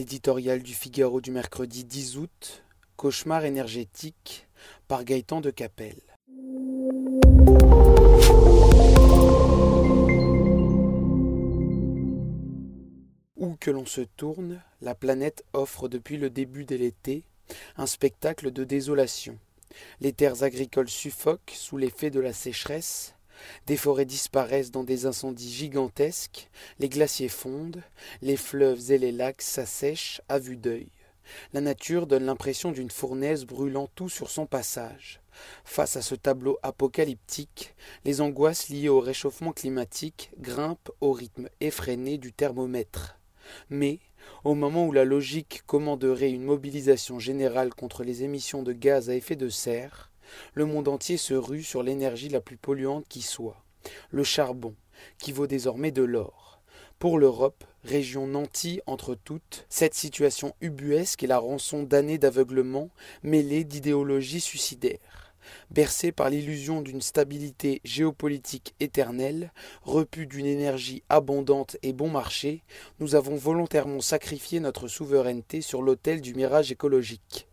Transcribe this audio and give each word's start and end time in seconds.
L'éditorial 0.00 0.62
du 0.62 0.72
Figaro 0.72 1.20
du 1.20 1.30
mercredi 1.30 1.84
10 1.84 2.16
août, 2.16 2.64
Cauchemar 2.96 3.44
énergétique 3.44 4.48
par 4.88 5.04
Gaëtan 5.04 5.42
de 5.42 5.50
Capelle. 5.50 6.00
Où 13.36 13.56
que 13.60 13.70
l'on 13.70 13.84
se 13.84 14.00
tourne, 14.00 14.62
la 14.80 14.94
planète 14.94 15.44
offre 15.52 15.86
depuis 15.86 16.16
le 16.16 16.30
début 16.30 16.64
de 16.64 16.76
l'été 16.76 17.22
un 17.76 17.84
spectacle 17.84 18.52
de 18.52 18.64
désolation. 18.64 19.38
Les 20.00 20.14
terres 20.14 20.44
agricoles 20.44 20.88
suffoquent 20.88 21.52
sous 21.54 21.76
l'effet 21.76 22.08
de 22.08 22.20
la 22.20 22.32
sécheresse, 22.32 23.16
des 23.66 23.76
forêts 23.76 24.04
disparaissent 24.04 24.70
dans 24.70 24.84
des 24.84 25.06
incendies 25.06 25.52
gigantesques, 25.52 26.50
les 26.78 26.88
glaciers 26.88 27.28
fondent, 27.28 27.82
les 28.22 28.36
fleuves 28.36 28.90
et 28.90 28.98
les 28.98 29.12
lacs 29.12 29.42
s'assèchent 29.42 30.20
à 30.28 30.38
vue 30.38 30.56
d'œil. 30.56 30.90
La 31.52 31.60
nature 31.60 32.06
donne 32.06 32.24
l'impression 32.24 32.72
d'une 32.72 32.90
fournaise 32.90 33.44
brûlant 33.44 33.88
tout 33.94 34.08
sur 34.08 34.30
son 34.30 34.46
passage. 34.46 35.20
Face 35.64 35.96
à 35.96 36.02
ce 36.02 36.14
tableau 36.14 36.58
apocalyptique, 36.62 37.74
les 38.04 38.20
angoisses 38.20 38.68
liées 38.68 38.88
au 38.88 39.00
réchauffement 39.00 39.52
climatique 39.52 40.30
grimpent 40.38 40.90
au 41.00 41.12
rythme 41.12 41.48
effréné 41.60 42.18
du 42.18 42.32
thermomètre. 42.32 43.18
Mais, 43.68 44.00
au 44.44 44.54
moment 44.54 44.86
où 44.86 44.92
la 44.92 45.04
logique 45.04 45.62
commanderait 45.66 46.30
une 46.30 46.44
mobilisation 46.44 47.18
générale 47.18 47.74
contre 47.74 48.04
les 48.04 48.22
émissions 48.22 48.62
de 48.62 48.72
gaz 48.72 49.10
à 49.10 49.14
effet 49.14 49.36
de 49.36 49.48
serre, 49.48 50.09
le 50.54 50.66
monde 50.66 50.88
entier 50.88 51.16
se 51.16 51.34
rue 51.34 51.62
sur 51.62 51.82
l'énergie 51.82 52.28
la 52.28 52.40
plus 52.40 52.56
polluante 52.56 53.06
qui 53.08 53.22
soit, 53.22 53.62
le 54.10 54.24
charbon, 54.24 54.74
qui 55.18 55.32
vaut 55.32 55.46
désormais 55.46 55.90
de 55.90 56.02
l'or. 56.02 56.60
Pour 56.98 57.18
l'Europe, 57.18 57.64
région 57.82 58.26
nantie 58.26 58.82
entre 58.86 59.14
toutes, 59.14 59.64
cette 59.70 59.94
situation 59.94 60.54
ubuesque 60.60 61.22
est 61.22 61.28
la 61.28 61.38
rançon 61.38 61.82
d'années 61.82 62.18
d'aveuglement 62.18 62.90
mêlée 63.22 63.64
d'idéologies 63.64 64.42
suicidaires. 64.42 65.34
Bercés 65.70 66.12
par 66.12 66.28
l'illusion 66.28 66.82
d'une 66.82 67.00
stabilité 67.00 67.80
géopolitique 67.84 68.74
éternelle, 68.80 69.52
repus 69.82 70.26
d'une 70.26 70.46
énergie 70.46 71.02
abondante 71.08 71.78
et 71.82 71.94
bon 71.94 72.10
marché, 72.10 72.62
nous 72.98 73.14
avons 73.14 73.36
volontairement 73.36 74.02
sacrifié 74.02 74.60
notre 74.60 74.86
souveraineté 74.86 75.62
sur 75.62 75.80
l'autel 75.80 76.20
du 76.20 76.34
mirage 76.34 76.70
écologique. 76.70 77.48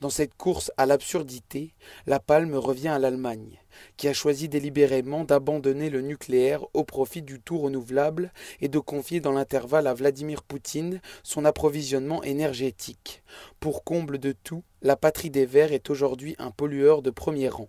Dans 0.00 0.10
cette 0.10 0.34
course 0.34 0.70
à 0.76 0.86
l'absurdité, 0.86 1.74
la 2.06 2.20
palme 2.20 2.54
revient 2.54 2.88
à 2.88 2.98
l'Allemagne, 2.98 3.58
qui 3.96 4.08
a 4.08 4.12
choisi 4.12 4.48
délibérément 4.48 5.24
d'abandonner 5.24 5.90
le 5.90 6.00
nucléaire 6.00 6.64
au 6.74 6.84
profit 6.84 7.22
du 7.22 7.40
tout 7.40 7.58
renouvelable 7.58 8.32
et 8.60 8.68
de 8.68 8.78
confier 8.78 9.20
dans 9.20 9.32
l'intervalle 9.32 9.86
à 9.86 9.94
Vladimir 9.94 10.42
Poutine 10.42 11.00
son 11.22 11.44
approvisionnement 11.44 12.22
énergétique. 12.22 13.22
Pour 13.60 13.84
comble 13.84 14.18
de 14.18 14.32
tout, 14.32 14.62
la 14.82 14.96
patrie 14.96 15.30
des 15.30 15.46
Verts 15.46 15.72
est 15.72 15.90
aujourd'hui 15.90 16.34
un 16.38 16.50
pollueur 16.50 17.02
de 17.02 17.10
premier 17.10 17.48
rang. 17.48 17.68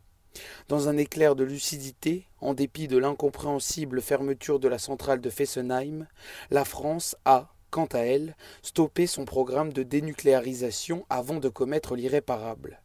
Dans 0.70 0.88
un 0.88 0.98
éclair 0.98 1.36
de 1.36 1.44
lucidité, 1.44 2.26
en 2.40 2.54
dépit 2.54 2.88
de 2.88 2.98
l'incompréhensible 2.98 4.02
fermeture 4.02 4.60
de 4.60 4.68
la 4.68 4.80
centrale 4.80 5.20
de 5.20 5.30
Fessenheim, 5.30 6.08
la 6.50 6.66
France 6.66 7.16
a, 7.26 7.54
quant 7.72 7.86
à 7.86 8.00
elle, 8.00 8.36
stopper 8.62 9.08
son 9.08 9.26
programme 9.26 9.74
de 9.74 9.82
dénucléarisation 9.82 11.06
avant 11.10 11.40
de 11.40 11.50
commettre 11.50 11.96
l'irréparable. 11.96 12.82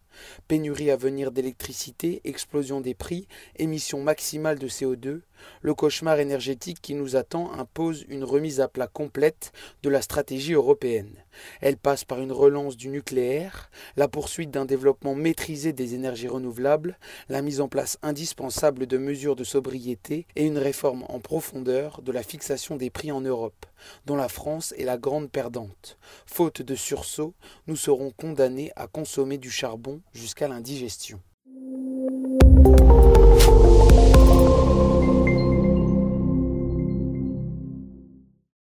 Pénurie 0.49 0.91
à 0.91 0.97
venir 0.97 1.31
d'électricité, 1.31 2.21
explosion 2.25 2.81
des 2.81 2.95
prix, 2.95 3.29
émission 3.57 4.03
maximale 4.03 4.59
de 4.59 4.69
CO2, 4.69 5.21
le 5.61 5.75
cauchemar 5.75 6.19
énergétique 6.19 6.81
qui 6.81 6.95
nous 6.95 7.17
attend 7.17 7.53
impose 7.53 8.07
une 8.09 8.25
remise 8.25 8.61
à 8.61 8.69
plat 8.69 8.87
complète 8.87 9.53
de 9.83 9.91
la 9.91 10.01
stratégie 10.01 10.55
européenne. 10.55 11.23
Elle 11.61 11.77
passe 11.77 12.05
par 12.05 12.21
une 12.21 12.33
relance 12.33 12.77
du 12.77 12.89
nucléaire, 12.89 13.71
la 13.97 14.09
poursuite 14.09 14.51
d'un 14.51 14.65
développement 14.65 15.15
maîtrisé 15.15 15.73
des 15.73 15.95
énergies 15.95 16.29
renouvelables, 16.29 16.99
la 17.29 17.43
mise 17.43 17.61
en 17.61 17.69
place 17.69 17.99
indispensable 18.03 18.87
de 18.87 18.99
mesures 18.99 19.37
de 19.37 19.45
sobriété 19.45 20.27
et 20.37 20.47
une 20.47 20.59
réforme 20.59 21.05
en 21.09 21.21
profondeur 21.21 22.03
de 22.03 22.13
la 22.13 22.23
fixation 22.23 22.77
des 22.77 22.91
prix 22.91 23.13
en 23.13 23.21
Europe, 23.21 23.67
dont 24.07 24.17
la 24.17 24.29
France 24.29 24.75
est 24.79 24.85
la 24.85 24.99
grande 24.99 25.31
perdante. 25.31 25.99
Faute 26.27 26.63
de 26.63 26.75
sursaut, 26.75 27.35
nous 27.67 27.77
serons 27.77 28.11
condamnés 28.11 28.73
à 28.77 28.87
consommer 28.87 29.39
du 29.39 29.51
charbon 29.51 30.01
jusqu'à 30.13 30.49
l'indigestion. 30.49 31.21